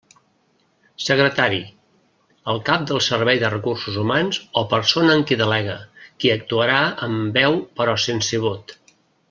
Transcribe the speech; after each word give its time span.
Secretari: 1.07 1.59
el 2.53 2.61
cap 2.69 2.87
del 2.91 3.03
servei 3.09 3.41
de 3.43 3.51
Recursos 3.55 3.99
Humans 4.05 4.41
o 4.63 4.65
persona 4.73 5.19
en 5.19 5.23
qui 5.31 5.39
delega, 5.45 5.77
qui 6.23 6.33
actuarà 6.39 6.79
amb 7.11 7.39
veu 7.41 7.59
però 7.83 7.99
sense 8.07 8.45
vot. 8.49 8.79